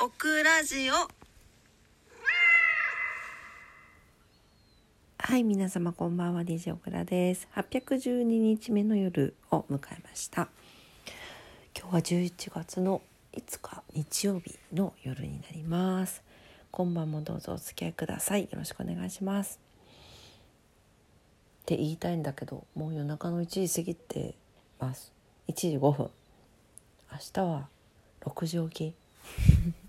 [0.00, 0.94] オクラジオ。
[5.18, 6.42] はい皆様こんばんは。
[6.42, 7.48] DJ オクラです。
[7.56, 10.50] 812日目の夜を迎えました。
[11.76, 16.22] 今日は11月の5日日曜日の夜になります。
[16.70, 18.42] 今晩もどうぞお付き合いください。
[18.42, 19.58] よろしくお願いします。
[21.62, 24.36] って言いたいんだけどもう夜中の1時過ぎて
[24.78, 25.12] ます。
[25.48, 26.08] 1時5分。
[27.10, 27.68] 明日は
[28.20, 29.87] 6時起き。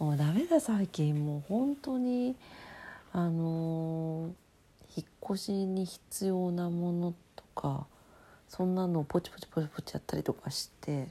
[0.00, 1.26] もうダメだ最近。
[1.26, 2.34] もう本当に
[3.12, 4.30] あの、
[4.96, 7.86] 引っ越しに必要なものとか
[8.48, 11.08] そんなのをポチポチポチポチやったりとかして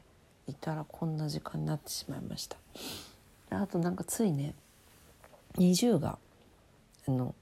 [0.48, 2.57] いたらこんな時間になってしまいました。
[3.52, 4.55] あとなんかついね
[5.57, 6.17] NiziU が
[7.07, 7.34] あの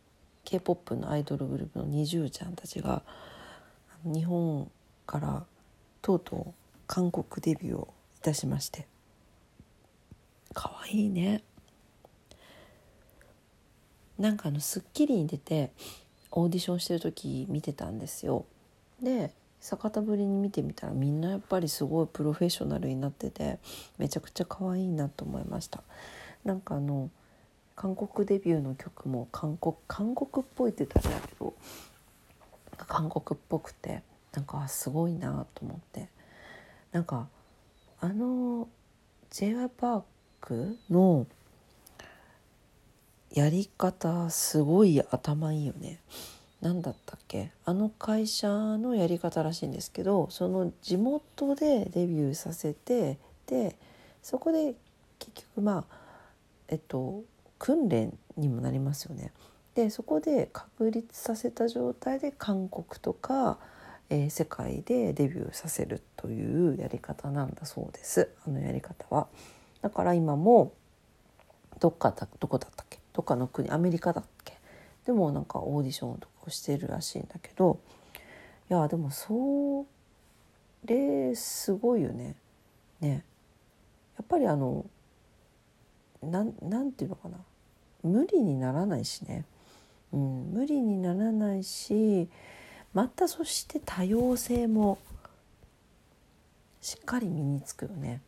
[0.44, 3.02] k p o p のアイドルグループの NiziU ちゃんたちが
[4.04, 4.70] 日本
[5.06, 5.46] から
[6.02, 6.54] とうとう
[6.86, 8.86] 韓国デビューをいたしまして。
[10.58, 11.44] かわいいね。
[14.18, 15.72] なんかあの『スッキリ』に出て
[16.32, 18.46] オーディションしてる時見てたんですよ。
[19.00, 23.60] で逆たぶりに見てみたらみんなやっぱりすごいプロフェッショナルになってて
[24.00, 25.84] めちゃくちゃ可愛いなと思いました。
[26.44, 27.12] なんかあの
[27.76, 31.54] 韓国デビューの曲も韓国韓国っぽいって言ったらだけど
[32.88, 34.02] 韓国っぽくて
[34.34, 36.10] なんかすごいなと思って。
[36.92, 37.28] なんか
[38.00, 38.68] あの
[39.30, 40.04] j y パー
[40.42, 41.26] クの
[43.34, 46.00] やり方すごい頭いいよね。
[46.62, 47.52] 何だったっけ？
[47.66, 53.76] あの会社のやり方らしいんですけどその地元でデビューさせてで
[54.24, 54.74] そこで
[55.20, 55.96] 結局まあ
[56.68, 57.24] えっと
[57.60, 59.32] 訓練にもなりますよね。
[59.76, 63.60] でそこで確立させた状態で韓国とか、
[64.10, 69.28] えー、世界でデビューさせるというやり方なんだそうですあのやり方は。
[69.88, 70.74] だから今も
[71.80, 73.00] どっかだどこだったっけ？
[73.14, 74.58] どっかの国アメリカだっけ？
[75.06, 77.80] でもなんかオーディションとかをしてるらしいんだけど
[78.70, 79.86] いやでもそ
[80.84, 82.36] れすごいよね。
[83.00, 83.24] ね。
[84.18, 84.86] やっぱりあの
[86.22, 87.38] ななんていうのかな？
[88.04, 89.46] 無理にならないしね、
[90.12, 92.28] うん、無理にならないし
[92.94, 94.98] またそして多様性も
[96.82, 98.20] しっかり身につくよね。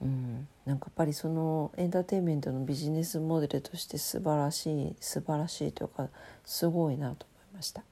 [0.00, 6.08] うん、なんかやっぱりそのエンターテインメントのビジネスモデルとして素晴らしい素晴らしいというか
[6.44, 7.82] すごいなと思いました。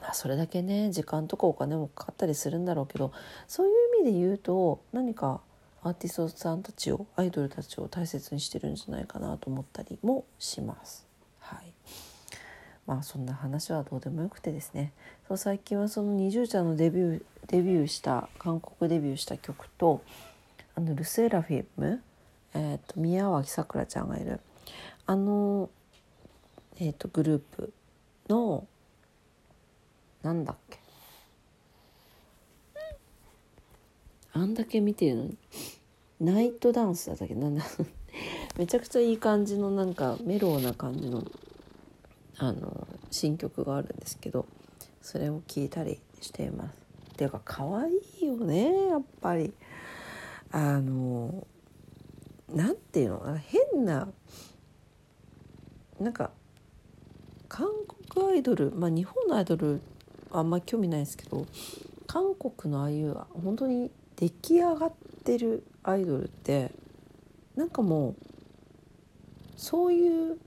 [0.00, 3.12] あそれだけね時間とかお金もかかったりするんだろうけど
[3.46, 5.40] そういう意味で言うと何か
[5.82, 11.06] アーティストさんたちをアイドルたちを大切にしてるんじゃないかなと思ったりもします。
[11.40, 11.72] はい
[12.86, 14.92] まあそんな話はどうでもよくてですね
[15.28, 20.02] そう最近はその NiziU ちゃんのデビューデビューした韓国デビューした曲と
[20.74, 22.02] あのルセラフィム、
[22.54, 24.40] えーと、宮脇さくらちゃんがいる。
[25.06, 25.68] あの、
[26.76, 27.72] えーと、グループ
[28.28, 28.66] の
[30.22, 30.78] なんだっけ？
[34.32, 35.36] あんだけ見てるのに。
[36.20, 37.34] ナイトダンスだったっけ？
[37.34, 37.64] なんだ
[38.56, 41.24] めちゃくちゃいい感じのなんかメローな感じの
[42.38, 44.46] あの新曲があるんですけど
[45.00, 46.76] それを聴いたりしています。
[47.12, 47.90] っていうか可愛
[48.20, 49.52] いよねやっぱり。
[50.52, 51.46] あの
[52.48, 53.38] なんていうの
[53.72, 54.08] 変な
[55.98, 56.30] なんか
[57.48, 57.68] 韓
[58.10, 59.80] 国アイドルまあ日本のアイドル
[60.30, 61.46] あんま興味ないですけど
[62.06, 64.92] 韓国のああいう本当に出来上がっ
[65.24, 66.70] てるアイドルって
[67.56, 68.16] なんかもう
[69.56, 70.38] そういう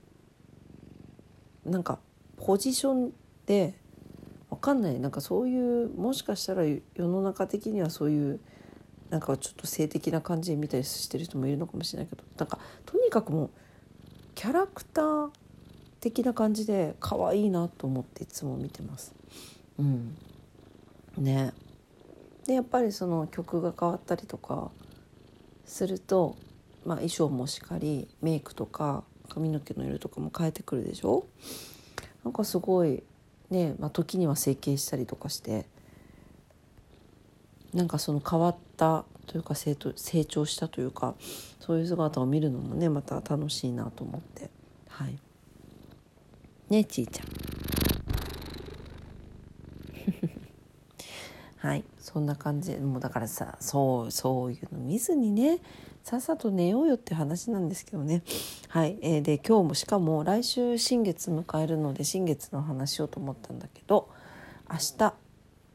[1.64, 1.98] なんか
[2.36, 3.12] ポジション
[3.46, 3.74] で
[4.50, 5.00] わかんない。
[5.00, 8.40] なんかそういうもしかしたら世の中的にはそういう
[9.10, 13.50] なんかちょっと性的な感じで見たりしてる人もいるのかもしれないけどなんかとにかくもう
[14.34, 15.30] キャラクター
[16.00, 19.14] 的な感じで可愛いなと思っていつも見てます。
[19.78, 20.16] うん、
[21.16, 21.52] ね。
[22.46, 24.70] でやっぱりその曲が変わったりとか
[25.64, 26.36] すると、
[26.84, 31.26] まあ、衣装もしかりメイクとか髪の毛の色とかも変えてくるでしょ？
[32.22, 33.02] なんかすごい
[33.50, 35.66] ね、まあ、時には整形したりとかして
[37.74, 41.14] なんかその変わったというか成成長したというか
[41.58, 44.50] そういう姿を見るのもねまた楽しいなと思って。
[44.88, 45.18] はい。
[46.68, 47.26] ねちーちゃん。
[51.68, 51.84] はい。
[51.98, 52.76] そんな感じ。
[52.76, 55.60] もうだからさそうそういうの見ずにね
[56.04, 58.22] さっさと寝ようよって話なんですけどね。
[58.68, 64.08] はい、えー、で今日もしかも来週新月迎えるので新月の話しようと思ったんだけど
[64.70, 65.14] 明日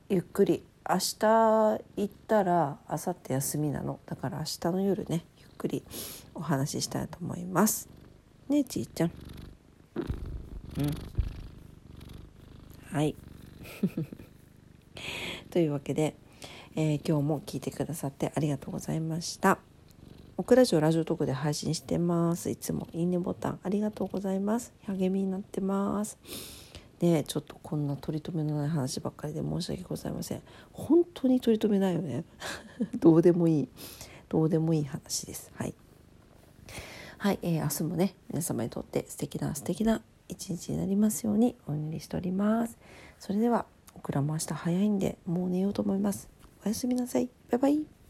[0.09, 4.01] ゆっくり明日行ったら明後日休みなの。
[4.05, 5.85] だから明日の夜ねゆっくり
[6.35, 7.87] お話ししたいと思います。
[8.49, 9.11] ねえちいちゃん。
[10.77, 10.91] うん。
[12.91, 13.15] はい。
[15.49, 16.17] というわけで、
[16.75, 19.59] えー、今日も聞いてくださってありがとうございました。
[20.35, 22.49] オクラジオラジオトークで配信してます。
[22.49, 24.73] いつもいいねボタンありがとうございます。
[24.87, 26.17] 励みになってます。
[27.01, 30.41] ねちょっとこんな取り留めのない話ばっかりで申し訳ございません。
[30.71, 32.23] 本当に取り留めないよね。
[32.99, 33.69] どうでもいい。
[34.29, 35.51] どうでもいい話です。
[35.55, 35.73] はい。
[37.17, 42.77] はい、えー、明日もね皆様にとって素敵な素敵な一日になりますようにお祈りしております。
[43.19, 43.65] それでは
[43.95, 46.29] オクラも明日早いんでもう寝ようと思います。
[46.65, 47.29] おやすみなさい。
[47.49, 48.00] バイバイ。